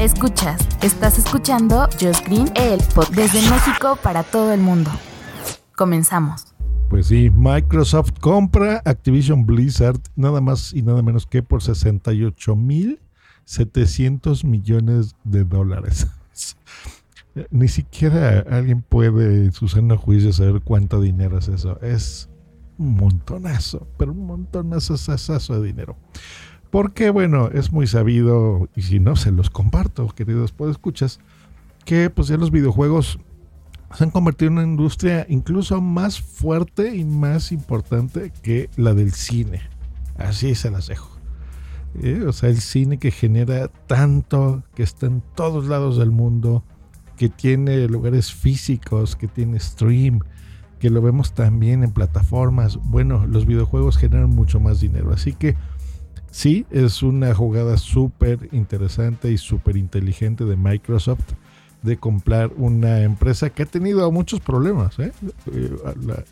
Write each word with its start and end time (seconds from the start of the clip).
Escuchas, 0.00 0.60
estás 0.82 1.18
escuchando 1.18 1.88
Just 2.00 2.26
Green, 2.26 2.50
el 2.56 2.80
desde 3.14 3.40
México 3.48 3.96
para 4.02 4.24
todo 4.24 4.52
el 4.52 4.60
mundo. 4.60 4.90
Comenzamos. 5.76 6.46
Pues 6.90 7.06
sí, 7.06 7.30
Microsoft 7.30 8.10
compra 8.20 8.82
Activision 8.84 9.46
Blizzard 9.46 10.00
nada 10.16 10.40
más 10.40 10.72
y 10.72 10.82
nada 10.82 11.00
menos 11.00 11.26
que 11.26 11.44
por 11.44 11.62
68 11.62 12.56
mil 12.56 13.00
700 13.44 14.44
millones 14.44 15.14
de 15.22 15.44
dólares. 15.44 16.08
Ni 17.50 17.68
siquiera 17.68 18.44
alguien 18.50 18.82
puede 18.82 19.44
en 19.46 19.52
su 19.52 19.68
seno 19.68 19.96
juicio 19.96 20.32
saber 20.32 20.60
cuánto 20.62 21.00
dinero 21.00 21.38
es 21.38 21.48
eso. 21.48 21.80
Es 21.80 22.28
un 22.78 22.94
montonazo, 22.96 23.86
pero 23.96 24.10
un 24.10 24.26
montonazo 24.26 24.96
de 24.96 25.66
dinero. 25.66 25.96
Porque, 26.74 27.10
bueno, 27.10 27.50
es 27.52 27.70
muy 27.70 27.86
sabido, 27.86 28.68
y 28.74 28.82
si 28.82 28.98
no, 28.98 29.14
se 29.14 29.30
los 29.30 29.48
comparto, 29.48 30.08
queridos 30.08 30.50
pues 30.50 30.72
escuchas, 30.72 31.20
que 31.84 32.10
pues 32.10 32.26
ya 32.26 32.36
los 32.36 32.50
videojuegos 32.50 33.20
se 33.94 34.02
han 34.02 34.10
convertido 34.10 34.48
en 34.48 34.58
una 34.58 34.66
industria 34.66 35.24
incluso 35.28 35.80
más 35.80 36.20
fuerte 36.20 36.96
y 36.96 37.04
más 37.04 37.52
importante 37.52 38.32
que 38.42 38.70
la 38.74 38.92
del 38.92 39.12
cine. 39.12 39.60
Así 40.18 40.56
se 40.56 40.68
las 40.72 40.88
dejo. 40.88 41.16
Eh, 42.02 42.24
o 42.26 42.32
sea, 42.32 42.48
el 42.48 42.60
cine 42.60 42.98
que 42.98 43.12
genera 43.12 43.68
tanto, 43.68 44.64
que 44.74 44.82
está 44.82 45.06
en 45.06 45.22
todos 45.36 45.66
lados 45.66 45.96
del 45.96 46.10
mundo, 46.10 46.64
que 47.16 47.28
tiene 47.28 47.86
lugares 47.86 48.32
físicos, 48.32 49.14
que 49.14 49.28
tiene 49.28 49.60
stream, 49.60 50.22
que 50.80 50.90
lo 50.90 51.00
vemos 51.00 51.34
también 51.34 51.84
en 51.84 51.92
plataformas. 51.92 52.80
Bueno, 52.82 53.28
los 53.28 53.46
videojuegos 53.46 53.96
generan 53.96 54.30
mucho 54.30 54.58
más 54.58 54.80
dinero. 54.80 55.12
Así 55.12 55.34
que 55.34 55.54
sí, 56.34 56.66
es 56.72 57.04
una 57.04 57.32
jugada 57.32 57.76
súper 57.76 58.48
interesante 58.50 59.30
y 59.30 59.38
súper 59.38 59.76
inteligente 59.76 60.44
de 60.44 60.56
Microsoft 60.56 61.32
de 61.82 61.96
comprar 61.96 62.50
una 62.56 63.02
empresa 63.02 63.50
que 63.50 63.62
ha 63.62 63.66
tenido 63.66 64.10
muchos 64.10 64.40
problemas. 64.40 64.98
¿eh? 64.98 65.12
eh 65.52 65.70
la, 66.04 66.24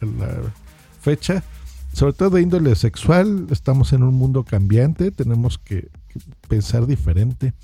fecha, 1.00 1.44
sobre 1.92 2.14
todo 2.14 2.30
de 2.30 2.42
índole 2.42 2.74
sexual, 2.74 3.46
estamos 3.50 3.92
en 3.92 4.02
un 4.02 4.14
mundo 4.14 4.42
cambiante, 4.42 5.12
tenemos 5.12 5.58
que, 5.58 5.88
pensar 6.48 6.86
diferente 6.86 7.54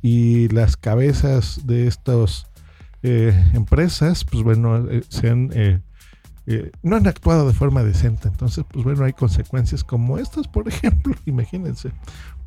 y 0.00 0.48
las 0.48 0.76
cabezas 0.76 1.66
de 1.66 1.86
estas 1.86 2.46
eh, 3.02 3.34
empresas, 3.54 4.24
pues 4.24 4.44
bueno, 4.44 4.88
eh, 4.90 5.02
se 5.08 5.30
han, 5.30 5.50
no 6.82 6.96
han 6.96 7.06
actuado 7.06 7.46
de 7.46 7.54
forma 7.54 7.82
decente. 7.82 8.28
Entonces, 8.28 8.64
pues 8.70 8.84
bueno, 8.84 9.04
hay 9.04 9.12
consecuencias 9.12 9.84
como 9.84 10.18
estas, 10.18 10.48
por 10.48 10.68
ejemplo, 10.68 11.14
imagínense. 11.26 11.92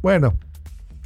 Bueno, 0.02 0.34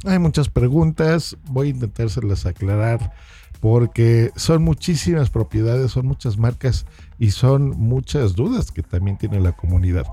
hay 0.04 0.18
muchas 0.18 0.48
preguntas, 0.48 1.36
voy 1.48 1.68
a 1.68 1.70
intentárselas 1.70 2.46
aclarar 2.46 3.12
porque 3.60 4.30
son 4.36 4.62
muchísimas 4.62 5.30
propiedades, 5.30 5.92
son 5.92 6.06
muchas 6.06 6.36
marcas 6.36 6.84
y 7.18 7.30
son 7.30 7.70
muchas 7.70 8.34
dudas 8.34 8.70
que 8.70 8.82
también 8.82 9.16
tiene 9.16 9.40
la 9.40 9.52
comunidad. 9.52 10.06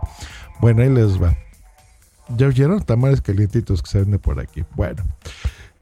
Bueno, 0.62 0.84
ahí 0.84 0.90
les 0.90 1.22
va. 1.22 1.36
¿Ya 2.38 2.48
oyeron? 2.48 2.82
Tamales 2.82 3.22
calientitos 3.22 3.82
que 3.82 3.90
se 3.90 4.00
venden 4.00 4.20
por 4.20 4.40
aquí. 4.40 4.64
Bueno. 4.76 5.04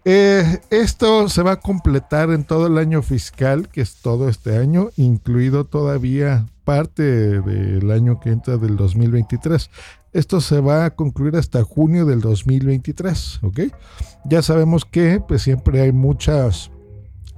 Eh, 0.05 0.61
esto 0.71 1.29
se 1.29 1.43
va 1.43 1.51
a 1.51 1.59
completar 1.59 2.31
en 2.31 2.43
todo 2.43 2.67
el 2.67 2.77
año 2.77 3.03
fiscal, 3.03 3.67
que 3.69 3.81
es 3.81 3.97
todo 3.97 4.29
este 4.29 4.57
año, 4.57 4.89
incluido 4.95 5.65
todavía 5.65 6.47
parte 6.69 7.01
del 7.41 7.89
año 7.89 8.19
que 8.19 8.29
entra 8.29 8.57
del 8.57 8.75
2023. 8.75 9.71
Esto 10.13 10.39
se 10.39 10.61
va 10.61 10.85
a 10.85 10.89
concluir 10.91 11.35
hasta 11.35 11.63
junio 11.63 12.05
del 12.05 12.21
2023, 12.21 13.39
¿ok? 13.41 13.59
Ya 14.25 14.43
sabemos 14.43 14.85
que 14.85 15.19
pues 15.19 15.41
siempre 15.41 15.81
hay 15.81 15.91
muchas 15.91 16.69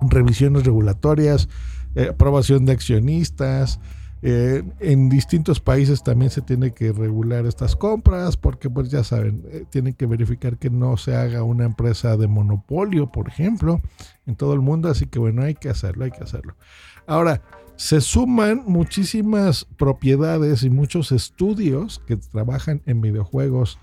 revisiones 0.01 0.65
regulatorias, 0.65 1.47
eh, 1.95 2.09
aprobación 2.09 2.65
de 2.65 2.73
accionistas. 2.73 3.79
Eh, 4.21 4.63
en 4.81 5.07
distintos 5.07 5.61
países 5.61 6.03
también 6.03 6.29
se 6.29 6.41
tiene 6.41 6.71
que 6.71 6.91
regular 6.91 7.45
estas 7.45 7.77
compras 7.77 8.35
porque 8.35 8.69
pues 8.69 8.91
ya 8.91 9.05
saben, 9.05 9.45
eh, 9.49 9.63
tienen 9.69 9.93
que 9.93 10.07
verificar 10.07 10.57
que 10.57 10.69
no 10.69 10.97
se 10.97 11.15
haga 11.15 11.43
una 11.43 11.63
empresa 11.63 12.17
de 12.17 12.27
monopolio, 12.27 13.13
por 13.13 13.29
ejemplo, 13.29 13.79
en 14.25 14.35
todo 14.35 14.53
el 14.53 14.59
mundo. 14.59 14.89
Así 14.89 15.05
que 15.05 15.19
bueno, 15.19 15.41
hay 15.41 15.55
que 15.55 15.69
hacerlo, 15.69 16.03
hay 16.03 16.11
que 16.11 16.21
hacerlo. 16.25 16.57
Ahora, 17.07 17.41
se 17.81 17.99
suman 17.99 18.61
muchísimas 18.67 19.65
propiedades 19.65 20.61
y 20.61 20.69
muchos 20.69 21.11
estudios 21.11 21.99
que 22.05 22.15
trabajan 22.15 22.83
en 22.85 23.01
videojuegos 23.01 23.79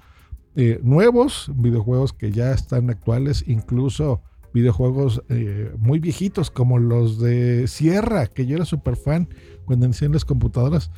nuevos, 0.83 1.51
videojuegos 1.55 2.13
que 2.13 2.31
ya 2.31 2.53
están 2.53 2.91
actuales, 2.91 3.45
incluso 3.49 4.23
videojuegos 4.55 5.23
eh, 5.29 5.73
muy 5.79 5.99
viejitos 5.99 6.53
como 6.53 6.79
los 6.79 7.19
de 7.19 7.67
Sierra, 7.67 8.29
que 8.29 8.47
yo 8.47 8.55
era 8.55 8.65
súper 8.65 8.95
fan 8.95 9.29
cuando 9.65 9.87
inicié 9.87 10.09
las 10.09 10.25
computadoras. 10.25 10.93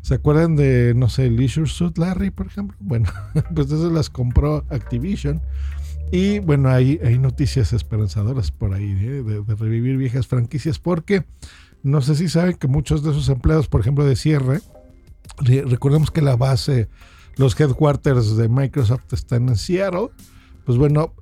¿Se 0.00 0.14
acuerdan 0.14 0.56
de, 0.56 0.94
no 0.96 1.10
sé, 1.10 1.30
Leisure 1.30 1.68
Suit 1.68 1.98
Larry, 1.98 2.30
por 2.30 2.46
ejemplo? 2.46 2.74
Bueno, 2.80 3.10
pues 3.54 3.70
eso 3.70 3.90
las 3.90 4.08
compró 4.08 4.64
Activision. 4.70 5.42
Y 6.10 6.38
bueno, 6.38 6.70
hay, 6.70 7.00
hay 7.04 7.18
noticias 7.18 7.72
esperanzadoras 7.72 8.50
por 8.50 8.72
ahí 8.72 8.92
¿eh? 8.92 9.22
de, 9.22 9.54
revivir 9.56 9.96
viejas 9.98 10.26
franquicias, 10.26 10.78
porque 10.78 11.24
no 11.86 12.02
sé 12.02 12.16
si 12.16 12.28
saben 12.28 12.56
que 12.56 12.66
muchos 12.66 13.04
de 13.04 13.12
esos 13.12 13.28
empleados, 13.28 13.68
por 13.68 13.80
ejemplo, 13.80 14.04
de 14.04 14.16
Sierra, 14.16 14.60
recordemos 15.38 16.10
que 16.10 16.20
la 16.20 16.34
base, 16.34 16.88
los 17.36 17.58
headquarters 17.58 18.36
de 18.36 18.48
Microsoft 18.48 19.12
están 19.12 19.48
en 19.48 19.56
Seattle. 19.56 20.08
Pues 20.64 20.78
bueno, 20.78 21.14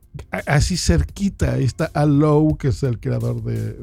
así 0.46 0.78
cerquita, 0.78 1.52
ahí 1.52 1.64
está 1.64 1.90
Allow, 1.92 2.56
que 2.56 2.68
es 2.68 2.82
el 2.82 2.98
creador 2.98 3.42
de, 3.42 3.74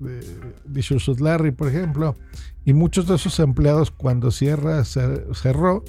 de, 0.00 1.14
Larry, 1.18 1.50
por 1.50 1.68
ejemplo. 1.68 2.16
Y 2.64 2.72
muchos 2.72 3.06
de 3.06 3.16
esos 3.16 3.38
empleados, 3.38 3.90
cuando 3.90 4.30
cierra, 4.30 4.82
cerró, 4.86 5.84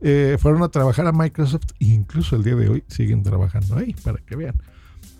eh, 0.00 0.38
fueron 0.40 0.62
a 0.62 0.70
trabajar 0.70 1.06
a 1.06 1.12
Microsoft 1.12 1.72
e 1.80 1.88
incluso 1.88 2.36
el 2.36 2.44
día 2.44 2.54
de 2.56 2.70
hoy 2.70 2.84
siguen 2.88 3.22
trabajando 3.22 3.76
ahí, 3.76 3.94
para 4.02 4.24
que 4.24 4.36
vean. 4.36 4.54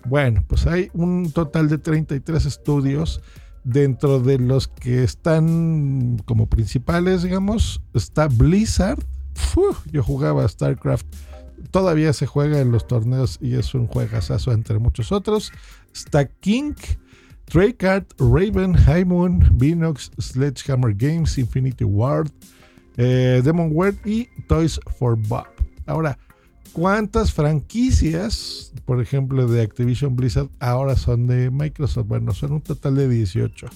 Bueno, 0.06 0.42
pues 0.46 0.66
hay 0.66 0.88
un 0.94 1.30
total 1.30 1.68
de 1.68 1.76
33 1.76 2.46
estudios. 2.46 3.20
Dentro 3.66 4.20
de 4.20 4.38
los 4.38 4.68
que 4.68 5.02
están 5.02 6.22
como 6.24 6.46
principales, 6.46 7.24
digamos, 7.24 7.82
está 7.94 8.28
Blizzard. 8.28 9.04
yo 9.90 10.02
jugaba 10.02 10.46
StarCraft 10.46 11.06
todavía 11.70 12.12
se 12.12 12.26
juega 12.26 12.60
en 12.60 12.72
los 12.72 12.86
torneos 12.86 13.38
y 13.40 13.54
es 13.54 13.74
un 13.74 13.86
juegazazo 13.86 14.52
entre 14.52 14.78
muchos 14.78 15.12
otros. 15.12 15.52
Está 15.94 16.26
King, 16.26 16.74
Treycard, 17.46 18.04
Raven, 18.18 18.74
High 18.74 19.04
Moon, 19.04 19.44
Vinox, 19.52 20.10
Sledgehammer 20.18 20.94
Games, 20.94 21.38
Infinity 21.38 21.84
Ward, 21.84 22.30
eh, 22.96 23.40
Demonware 23.44 23.94
y 24.04 24.28
Toys 24.48 24.80
for 24.98 25.16
Bob. 25.16 25.46
Ahora, 25.86 26.18
¿cuántas 26.72 27.32
franquicias, 27.32 28.72
por 28.84 29.00
ejemplo, 29.00 29.46
de 29.46 29.62
Activision 29.62 30.16
Blizzard 30.16 30.48
ahora 30.60 30.96
son 30.96 31.26
de 31.26 31.50
Microsoft? 31.50 32.06
Bueno, 32.06 32.32
son 32.32 32.52
un 32.52 32.60
total 32.60 32.96
de 32.96 33.08
18. 33.08 33.66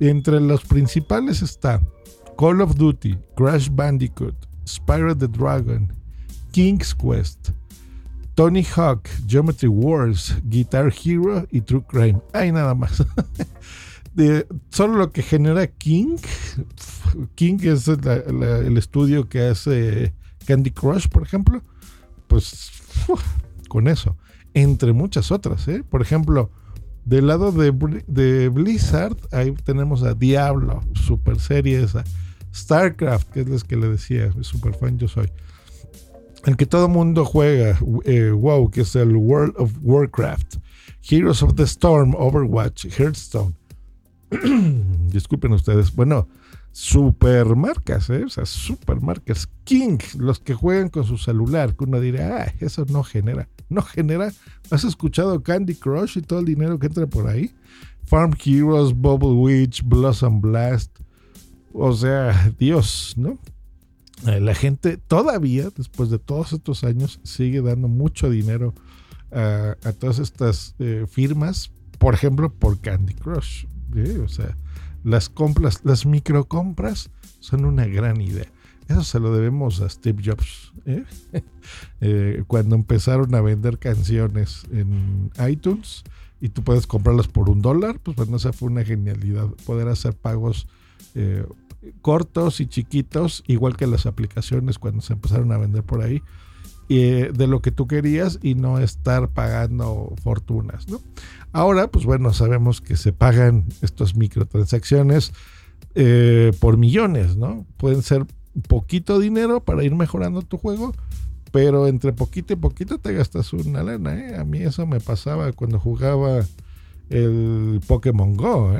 Entre 0.00 0.40
los 0.40 0.64
principales 0.64 1.42
está 1.42 1.80
Call 2.38 2.60
of 2.60 2.76
Duty, 2.76 3.18
Crash 3.36 3.68
Bandicoot, 3.70 4.34
Spyro 4.66 5.16
the 5.16 5.26
Dragon, 5.28 5.92
King's 6.52 6.94
Quest, 6.94 7.50
Tony 8.34 8.64
Hawk, 8.76 9.08
Geometry 9.26 9.68
Wars, 9.68 10.36
Guitar 10.44 10.92
Hero 11.04 11.46
y 11.50 11.60
True 11.60 11.84
Crime. 11.88 12.20
Hay 12.32 12.52
nada 12.52 12.74
más. 12.74 13.04
solo 14.70 14.96
lo 14.96 15.10
que 15.10 15.22
genera 15.22 15.66
King. 15.66 16.16
King 17.34 17.58
es 17.62 17.88
el 17.88 18.76
estudio 18.78 19.28
que 19.28 19.48
hace 19.48 20.14
Candy 20.46 20.70
Crush, 20.70 21.08
por 21.08 21.22
ejemplo. 21.22 21.62
Pues 23.06 23.26
con 23.68 23.88
eso. 23.88 24.16
Entre 24.54 24.92
muchas 24.92 25.32
otras. 25.32 25.66
¿eh? 25.68 25.82
Por 25.88 26.02
ejemplo, 26.02 26.50
del 27.04 27.26
lado 27.26 27.52
de, 27.52 28.48
Blizzard, 28.48 29.16
ahí 29.32 29.52
tenemos 29.64 30.02
a 30.02 30.14
Diablo, 30.14 30.82
super 30.94 31.40
serie 31.40 31.82
esa. 31.82 32.04
StarCraft, 32.54 33.28
que 33.30 33.40
es 33.40 33.48
la 33.48 33.58
que 33.58 33.76
le 33.76 33.88
decía, 33.88 34.32
super 34.42 34.74
fan 34.74 34.98
yo 34.98 35.08
soy 35.08 35.30
el 36.44 36.56
que 36.56 36.66
todo 36.66 36.88
mundo 36.88 37.24
juega, 37.24 37.78
eh, 38.04 38.30
WoW, 38.30 38.70
que 38.70 38.82
es 38.82 38.94
el 38.96 39.16
World 39.16 39.54
of 39.58 39.72
Warcraft. 39.82 40.56
Heroes 41.02 41.42
of 41.42 41.54
the 41.56 41.64
Storm, 41.64 42.14
Overwatch, 42.14 42.86
Hearthstone. 42.86 43.54
Disculpen 45.10 45.52
ustedes. 45.52 45.94
Bueno, 45.94 46.28
supermarcas, 46.72 48.10
¿eh? 48.10 48.24
o 48.24 48.28
sea, 48.28 48.46
supermarcas. 48.46 49.48
King, 49.64 49.98
los 50.16 50.38
que 50.38 50.54
juegan 50.54 50.88
con 50.88 51.04
su 51.04 51.18
celular, 51.18 51.74
que 51.74 51.84
uno 51.84 52.00
dirá, 52.00 52.44
ah, 52.44 52.54
eso 52.60 52.84
no 52.88 53.02
genera. 53.02 53.48
No 53.68 53.82
genera. 53.82 54.32
¿Has 54.70 54.84
escuchado 54.84 55.42
Candy 55.42 55.74
Crush 55.74 56.18
y 56.18 56.22
todo 56.22 56.40
el 56.40 56.46
dinero 56.46 56.78
que 56.78 56.86
entra 56.86 57.06
por 57.06 57.28
ahí? 57.28 57.50
Farm 58.04 58.32
Heroes, 58.42 58.94
Bubble 58.94 59.34
Witch, 59.34 59.82
Blossom 59.84 60.40
Blast. 60.40 60.98
O 61.72 61.92
sea, 61.92 62.52
Dios, 62.58 63.14
¿no? 63.16 63.38
Eh, 64.26 64.40
la 64.40 64.54
gente 64.54 64.96
todavía, 64.96 65.68
después 65.76 66.10
de 66.10 66.18
todos 66.18 66.52
estos 66.52 66.82
años, 66.84 67.20
sigue 67.22 67.60
dando 67.60 67.88
mucho 67.88 68.30
dinero 68.30 68.74
a, 69.30 69.76
todas 69.98 70.18
estas 70.18 70.74
eh, 70.78 71.04
firmas, 71.08 71.70
por 71.98 72.14
ejemplo, 72.14 72.50
por 72.52 72.80
Candy 72.80 73.14
Crush. 73.14 73.66
¿eh? 73.94 74.18
O 74.24 74.28
sea, 74.28 74.56
las 75.04 75.28
compras, 75.28 75.80
las 75.84 76.06
microcompras 76.06 77.10
son 77.40 77.64
una 77.64 77.86
gran 77.86 78.20
idea. 78.20 78.46
Eso 78.88 79.04
se 79.04 79.20
lo 79.20 79.34
debemos 79.34 79.80
a 79.80 79.88
Steve 79.88 80.22
Jobs. 80.24 80.72
cuando 82.46 82.74
empezaron 82.74 83.34
a 83.34 83.40
vender 83.40 83.78
canciones 83.78 84.64
en 84.72 85.30
iTunes 85.46 86.04
y 86.40 86.48
tú 86.48 86.62
puedes 86.62 86.86
comprarlas 86.86 87.28
por 87.28 87.50
un 87.50 87.60
dólar, 87.60 88.00
pues 88.00 88.16
bueno, 88.16 88.36
esa 88.38 88.52
fue 88.52 88.70
una 88.70 88.84
genialidad. 88.84 89.48
Poder 89.66 89.88
hacer 89.88 90.14
pagos 90.14 90.66
cortos 92.00 92.60
y 92.60 92.66
chiquitos, 92.66 93.44
igual 93.46 93.76
que 93.76 93.86
las 93.86 94.06
aplicaciones 94.06 94.78
cuando 94.78 95.02
se 95.02 95.12
empezaron 95.12 95.52
a 95.52 95.58
vender 95.58 95.82
por 95.82 96.02
ahí, 96.02 96.22
eh, 96.88 97.30
de 97.34 97.46
lo 97.46 97.60
que 97.60 97.70
tú 97.70 97.86
querías 97.86 98.38
y 98.42 98.54
no 98.54 98.78
estar 98.78 99.28
pagando 99.28 100.14
fortunas. 100.22 100.88
¿no? 100.88 101.00
Ahora, 101.52 101.88
pues 101.88 102.04
bueno, 102.04 102.32
sabemos 102.32 102.80
que 102.80 102.96
se 102.96 103.12
pagan 103.12 103.64
estas 103.82 104.16
microtransacciones 104.16 105.32
eh, 105.94 106.52
por 106.60 106.76
millones, 106.76 107.36
¿no? 107.36 107.66
Pueden 107.76 108.02
ser 108.02 108.26
poquito 108.68 109.18
dinero 109.18 109.60
para 109.60 109.84
ir 109.84 109.94
mejorando 109.94 110.42
tu 110.42 110.58
juego, 110.58 110.94
pero 111.52 111.86
entre 111.86 112.12
poquito 112.12 112.52
y 112.52 112.56
poquito 112.56 112.98
te 112.98 113.12
gastas 113.12 113.52
una 113.52 113.82
lana. 113.82 114.18
¿eh? 114.18 114.36
A 114.36 114.44
mí 114.44 114.58
eso 114.58 114.86
me 114.86 115.00
pasaba 115.00 115.52
cuando 115.52 115.78
jugaba 115.78 116.44
el 117.10 117.80
Pokémon 117.86 118.36
Go. 118.36 118.72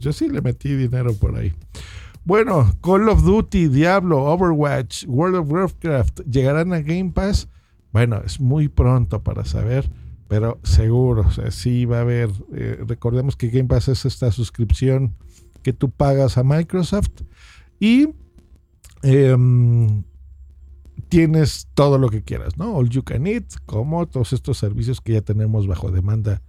yo 0.00 0.12
sí 0.12 0.28
le 0.28 0.40
metí 0.40 0.74
dinero 0.74 1.14
por 1.14 1.36
ahí. 1.36 1.52
Bueno, 2.24 2.72
Call 2.82 3.08
of 3.08 3.24
Duty, 3.24 3.68
Diablo, 3.68 4.24
Overwatch, 4.26 5.04
World 5.08 5.36
of 5.36 5.50
Warcraft 5.50 6.20
llegarán 6.20 6.72
a 6.72 6.80
Game 6.80 7.10
Pass. 7.10 7.48
Bueno, 7.92 8.22
es 8.24 8.40
muy 8.40 8.68
pronto 8.68 9.22
para 9.22 9.44
saber, 9.44 9.90
pero 10.28 10.60
seguro, 10.62 11.22
o 11.22 11.30
sea, 11.32 11.50
sí 11.50 11.84
va 11.84 11.98
a 11.98 12.02
haber. 12.02 12.30
Eh, 12.54 12.78
recordemos 12.86 13.34
que 13.34 13.48
Game 13.48 13.68
Pass 13.68 13.88
es 13.88 14.04
esta 14.04 14.30
suscripción 14.30 15.16
que 15.62 15.72
tú 15.72 15.90
pagas 15.90 16.38
a 16.38 16.44
Microsoft 16.44 17.22
y 17.80 18.10
em, 19.02 20.04
tienes 21.08 21.68
todo 21.74 21.98
lo 21.98 22.08
que 22.08 22.22
quieras, 22.22 22.56
¿no? 22.56 22.76
All 22.76 22.88
you 22.88 23.02
can 23.02 23.26
eat, 23.26 23.52
como 23.66 24.06
todos 24.06 24.32
estos 24.32 24.58
servicios 24.58 25.00
que 25.00 25.14
ya 25.14 25.22
tenemos 25.22 25.66
bajo 25.66 25.90
demanda 25.90 26.40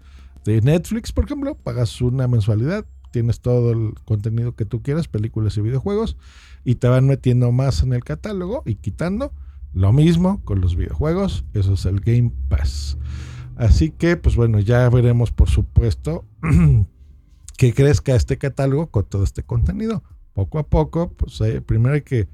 de 0.45 0.61
Netflix, 0.61 1.11
por 1.11 1.25
ejemplo, 1.25 1.55
pagas 1.55 1.99
una 1.99 2.27
mensualidad, 2.27 2.85
tienes 3.13 3.39
todo 3.39 3.71
el 3.71 3.93
contenido 4.05 4.55
que 4.55 4.65
tú 4.65 4.81
quieras, 4.81 5.07
películas 5.07 5.55
y 5.55 5.61
videojuegos, 5.61 6.17
y 6.65 6.75
te 6.75 6.87
van 6.87 7.07
metiendo 7.07 7.51
más 7.51 7.83
en 7.83 7.93
el 7.93 8.03
catálogo 8.03 8.63
y 8.65 8.75
quitando. 8.75 9.31
Lo 9.71 9.93
mismo 9.93 10.43
con 10.43 10.61
los 10.61 10.75
videojuegos, 10.75 11.45
eso 11.53 11.73
es 11.73 11.85
el 11.85 12.01
Game 12.01 12.31
Pass. 12.49 12.97
Así 13.55 13.91
que, 13.91 14.17
pues 14.17 14.35
bueno, 14.35 14.59
ya 14.59 14.89
veremos, 14.89 15.31
por 15.31 15.49
supuesto, 15.49 16.25
que 17.57 17.73
crezca 17.73 18.15
este 18.15 18.37
catálogo 18.37 18.87
con 18.87 19.05
todo 19.05 19.23
este 19.23 19.43
contenido. 19.43 20.03
Poco 20.33 20.57
a 20.57 20.67
poco, 20.67 21.13
pues 21.13 21.39
eh, 21.41 21.61
primero 21.61 21.93
hay 21.93 22.01
que, 22.01 22.27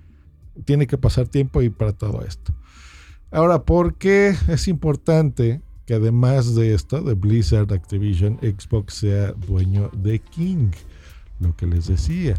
tiene 0.64 0.88
que 0.88 0.98
pasar 0.98 1.28
tiempo 1.28 1.62
y 1.62 1.70
para 1.70 1.92
todo 1.92 2.24
esto. 2.26 2.54
Ahora, 3.32 3.64
¿por 3.64 3.96
qué 3.96 4.34
es 4.48 4.68
importante 4.70 5.62
que 5.90 5.96
además 5.96 6.54
de 6.54 6.76
esto, 6.76 7.02
de 7.02 7.16
Blizzard 7.16 7.74
Activision, 7.74 8.38
Xbox 8.44 8.94
sea 8.94 9.32
dueño 9.32 9.90
de 9.92 10.20
King. 10.20 10.70
Lo 11.40 11.56
que 11.56 11.66
les 11.66 11.88
decía, 11.88 12.36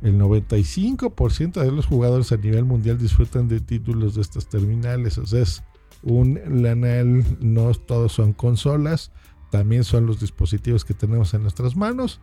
el 0.00 0.18
95% 0.18 1.60
de 1.60 1.70
los 1.70 1.84
jugadores 1.84 2.32
a 2.32 2.38
nivel 2.38 2.64
mundial 2.64 2.96
disfrutan 2.96 3.46
de 3.46 3.60
títulos 3.60 4.14
de 4.14 4.22
estas 4.22 4.46
terminales. 4.46 5.18
Es 5.18 5.62
un 6.02 6.40
lanal, 6.62 7.22
no 7.40 7.74
todos 7.74 8.14
son 8.14 8.32
consolas, 8.32 9.12
también 9.50 9.84
son 9.84 10.06
los 10.06 10.18
dispositivos 10.18 10.86
que 10.86 10.94
tenemos 10.94 11.34
en 11.34 11.42
nuestras 11.42 11.76
manos, 11.76 12.20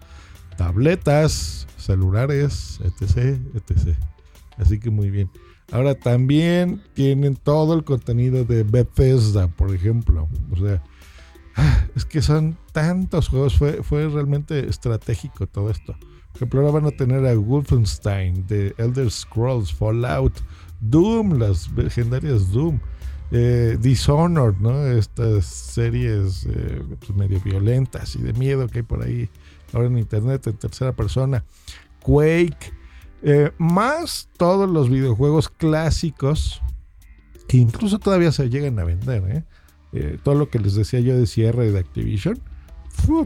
tabletas, 0.57 1.67
celulares, 1.77 2.79
etc, 2.83 3.37
etc. 3.53 3.95
Así 4.57 4.79
que 4.79 4.89
muy 4.89 5.11
bien. 5.11 5.29
Ahora 5.71 5.95
también 5.95 6.81
tienen 6.93 7.35
todo 7.35 7.73
el 7.73 7.83
contenido 7.83 8.43
de 8.43 8.63
Bethesda, 8.63 9.47
por 9.47 9.73
ejemplo. 9.73 10.27
O 10.51 10.57
sea, 10.57 10.83
ah, 11.55 11.85
es 11.95 12.03
que 12.03 12.21
son 12.21 12.57
tantos 12.73 13.29
juegos. 13.29 13.57
Fue, 13.57 13.81
fue 13.81 14.07
realmente 14.09 14.67
estratégico 14.67 15.47
todo 15.47 15.69
esto. 15.69 15.93
Por 15.93 16.37
ejemplo, 16.37 16.59
ahora 16.61 16.73
van 16.73 16.85
a 16.87 16.91
tener 16.91 17.25
a 17.25 17.35
Wolfenstein, 17.35 18.45
The 18.47 18.73
Elder 18.77 19.09
Scrolls, 19.09 19.73
Fallout, 19.73 20.33
Doom, 20.81 21.39
las 21.39 21.69
legendarias 21.71 22.51
Doom, 22.51 22.79
eh, 23.31 23.77
Dishonored, 23.79 24.57
¿no? 24.59 24.85
Estas 24.87 25.45
series 25.45 26.45
eh, 26.49 26.83
pues, 26.99 27.15
medio 27.15 27.39
violentas 27.39 28.15
y 28.15 28.21
de 28.21 28.33
miedo 28.33 28.67
que 28.67 28.79
hay 28.79 28.83
por 28.83 29.03
ahí 29.03 29.29
ahora 29.71 29.87
en 29.87 29.97
internet 29.97 30.47
en 30.47 30.57
tercera 30.57 30.91
persona. 30.91 31.45
Quake. 32.01 32.80
Eh, 33.23 33.51
más 33.57 34.29
todos 34.37 34.69
los 34.69 34.89
videojuegos 34.89 35.49
clásicos 35.49 36.61
que 37.47 37.57
incluso 37.57 37.99
todavía 37.99 38.31
se 38.31 38.49
llegan 38.49 38.79
a 38.79 38.83
vender. 38.83 39.23
¿eh? 39.27 39.43
Eh, 39.93 40.17
todo 40.23 40.35
lo 40.35 40.49
que 40.49 40.59
les 40.59 40.75
decía 40.75 40.99
yo 41.01 41.17
de 41.17 41.27
cierre 41.27 41.71
de 41.71 41.79
Activision, 41.79 42.39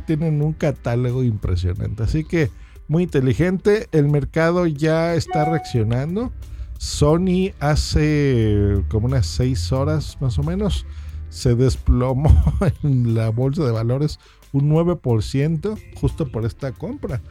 tienen 0.06 0.42
un 0.42 0.54
catálogo 0.54 1.24
impresionante. 1.24 2.04
Así 2.04 2.24
que 2.24 2.50
muy 2.88 3.04
inteligente, 3.04 3.88
el 3.92 4.08
mercado 4.10 4.66
ya 4.66 5.16
está 5.16 5.46
reaccionando. 5.46 6.32
Sony 6.78 7.52
hace 7.60 8.84
como 8.90 9.08
unas 9.08 9.28
6 9.28 9.72
horas 9.72 10.18
más 10.20 10.38
o 10.38 10.44
menos 10.44 10.86
se 11.30 11.56
desplomó 11.56 12.34
en 12.84 13.16
la 13.16 13.30
bolsa 13.30 13.64
de 13.64 13.72
valores 13.72 14.20
un 14.54 14.70
9% 14.70 15.78
justo 15.96 16.32
por 16.32 16.46
esta 16.46 16.72
compra. 16.72 17.22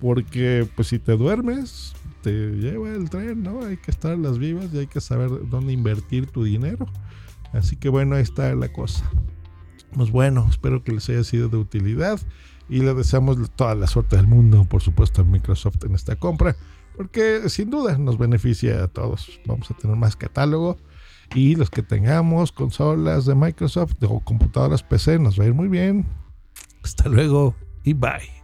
Porque 0.00 0.68
pues 0.74 0.88
si 0.88 0.98
te 0.98 1.16
duermes, 1.16 1.94
te 2.22 2.30
lleva 2.32 2.90
el 2.90 3.10
tren, 3.10 3.42
¿no? 3.42 3.64
Hay 3.64 3.76
que 3.76 3.90
estar 3.90 4.12
en 4.12 4.22
las 4.22 4.38
vivas 4.38 4.66
y 4.72 4.78
hay 4.78 4.86
que 4.86 5.00
saber 5.00 5.30
dónde 5.48 5.72
invertir 5.72 6.26
tu 6.26 6.44
dinero. 6.44 6.86
Así 7.52 7.76
que 7.76 7.88
bueno, 7.88 8.16
ahí 8.16 8.22
está 8.22 8.54
la 8.54 8.72
cosa. 8.72 9.08
Pues 9.92 10.10
bueno, 10.10 10.46
espero 10.50 10.82
que 10.82 10.92
les 10.92 11.08
haya 11.08 11.22
sido 11.22 11.48
de 11.48 11.56
utilidad 11.56 12.20
y 12.68 12.80
le 12.80 12.94
deseamos 12.94 13.38
toda 13.54 13.74
la 13.74 13.86
suerte 13.86 14.16
del 14.16 14.26
mundo, 14.26 14.64
por 14.64 14.82
supuesto, 14.82 15.22
a 15.22 15.24
Microsoft 15.24 15.84
en 15.84 15.94
esta 15.94 16.16
compra, 16.16 16.56
porque 16.96 17.48
sin 17.48 17.70
duda 17.70 17.96
nos 17.98 18.18
beneficia 18.18 18.82
a 18.82 18.88
todos. 18.88 19.40
Vamos 19.46 19.70
a 19.70 19.74
tener 19.74 19.96
más 19.96 20.16
catálogo 20.16 20.76
y 21.34 21.56
los 21.56 21.70
que 21.70 21.82
tengamos 21.82 22.52
consolas 22.52 23.26
de 23.26 23.34
Microsoft 23.34 23.94
o 24.02 24.20
computadoras 24.20 24.82
PC 24.82 25.18
nos 25.18 25.38
va 25.38 25.44
a 25.44 25.46
ir 25.48 25.54
muy 25.54 25.68
bien. 25.68 26.06
Hasta 26.82 27.08
luego 27.08 27.54
y 27.84 27.92
bye. 27.92 28.43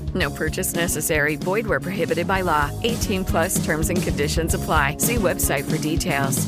No 0.15 0.29
purchase 0.29 0.73
necessary. 0.73 1.35
Void 1.35 1.67
where 1.67 1.79
prohibited 1.79 2.27
by 2.27 2.41
law. 2.41 2.71
18 2.83 3.23
plus 3.23 3.63
terms 3.63 3.89
and 3.89 4.01
conditions 4.01 4.53
apply. 4.53 4.97
See 4.97 5.15
website 5.15 5.69
for 5.69 5.77
details. 5.77 6.47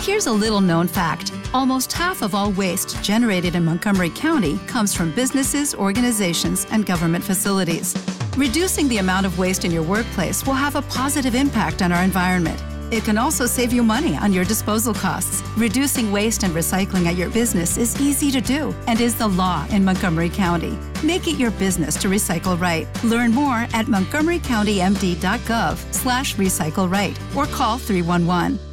Here's 0.00 0.26
a 0.26 0.32
little 0.32 0.62
known 0.62 0.88
fact 0.88 1.32
almost 1.52 1.92
half 1.92 2.22
of 2.22 2.34
all 2.34 2.52
waste 2.52 3.02
generated 3.02 3.54
in 3.54 3.64
Montgomery 3.64 4.10
County 4.10 4.58
comes 4.66 4.94
from 4.94 5.14
businesses, 5.14 5.74
organizations, 5.74 6.66
and 6.70 6.86
government 6.86 7.24
facilities. 7.24 7.94
Reducing 8.36 8.88
the 8.88 8.98
amount 8.98 9.26
of 9.26 9.38
waste 9.38 9.64
in 9.64 9.70
your 9.70 9.82
workplace 9.82 10.46
will 10.46 10.54
have 10.54 10.76
a 10.76 10.82
positive 10.82 11.34
impact 11.34 11.82
on 11.82 11.90
our 11.90 12.02
environment. 12.02 12.62
It 12.90 13.04
can 13.04 13.18
also 13.18 13.46
save 13.46 13.72
you 13.72 13.82
money 13.82 14.16
on 14.16 14.32
your 14.32 14.44
disposal 14.44 14.94
costs. 14.94 15.42
Reducing 15.56 16.10
waste 16.10 16.42
and 16.42 16.54
recycling 16.54 17.06
at 17.06 17.16
your 17.16 17.30
business 17.30 17.76
is 17.76 18.00
easy 18.00 18.30
to 18.30 18.40
do 18.40 18.74
and 18.86 19.00
is 19.00 19.14
the 19.14 19.28
law 19.28 19.66
in 19.70 19.84
Montgomery 19.84 20.30
County. 20.30 20.78
Make 21.04 21.28
it 21.28 21.38
your 21.38 21.50
business 21.52 21.96
to 21.96 22.08
recycle 22.08 22.60
right. 22.60 22.88
Learn 23.04 23.32
more 23.32 23.66
at 23.74 23.86
montgomerycountymd.gov 23.86 25.94
slash 25.94 26.34
recycle 26.36 26.90
right 26.90 27.18
or 27.36 27.46
call 27.46 27.78
311. 27.78 28.67